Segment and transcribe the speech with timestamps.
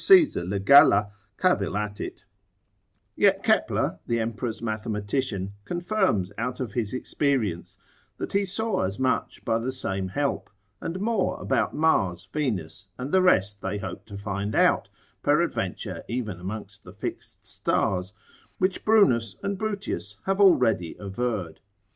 [0.03, 2.25] Caesar le Galla cavil at it)
[3.15, 7.77] yet Kepler, the emperor's mathematician, confirms out of his experience,
[8.17, 10.49] that he saw as much by the same help,
[10.81, 14.89] and more about Mars, Venus, and the rest they hope to find out,
[15.21, 18.11] peradventure even amongst the fixed stars,
[18.57, 21.59] which Brunus and Brutius have already averred.